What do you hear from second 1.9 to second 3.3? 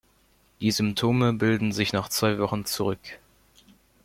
nach zwei Wochen zurück.